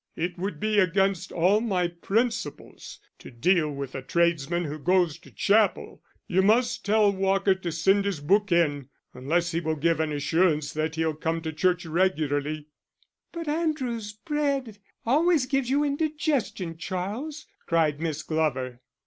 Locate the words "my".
1.61-1.87